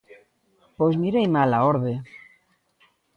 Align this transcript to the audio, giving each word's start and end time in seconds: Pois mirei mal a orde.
Pois 0.77 0.95
mirei 1.01 1.27
mal 1.35 1.51
a 1.57 1.59
orde. 1.73 1.95